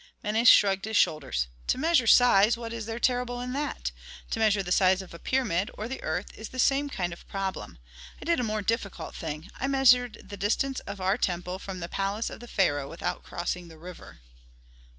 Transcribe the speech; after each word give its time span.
Menes 0.23 0.47
shrugged 0.49 0.85
his 0.85 0.97
shoulders. 0.97 1.45
"To 1.67 1.77
measure 1.77 2.07
size, 2.07 2.57
what 2.57 2.73
is 2.73 2.87
there 2.87 2.97
terrible 2.97 3.39
in 3.39 3.53
that? 3.53 3.91
To 4.31 4.39
measure 4.39 4.63
the 4.63 4.71
size 4.71 5.03
of 5.03 5.13
a 5.13 5.19
pyramid, 5.19 5.69
or 5.75 5.87
the 5.87 6.01
earth 6.01 6.35
is 6.35 6.49
the 6.49 6.57
same 6.57 6.89
kind 6.89 7.13
of 7.13 7.27
problem. 7.27 7.77
I 8.19 8.25
did 8.25 8.39
a 8.39 8.43
more 8.43 8.63
difficult 8.63 9.13
thing. 9.13 9.51
I 9.59 9.67
measured 9.67 10.27
the 10.29 10.37
distance 10.37 10.79
of 10.87 10.99
our 10.99 11.19
temple 11.19 11.59
from 11.59 11.81
the 11.81 11.87
palace 11.87 12.31
of 12.31 12.39
the 12.39 12.47
pharaoh 12.47 12.89
without 12.89 13.21
crossing 13.21 13.67
the 13.67 13.77
river." 13.77 14.21